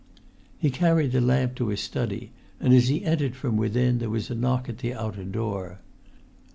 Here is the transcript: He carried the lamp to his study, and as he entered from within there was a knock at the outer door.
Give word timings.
He 0.57 0.71
carried 0.71 1.11
the 1.11 1.21
lamp 1.21 1.53
to 1.57 1.67
his 1.67 1.79
study, 1.79 2.31
and 2.59 2.73
as 2.73 2.87
he 2.87 3.05
entered 3.05 3.35
from 3.35 3.55
within 3.55 3.99
there 3.99 4.09
was 4.09 4.31
a 4.31 4.35
knock 4.35 4.67
at 4.67 4.79
the 4.79 4.95
outer 4.95 5.23
door. 5.25 5.79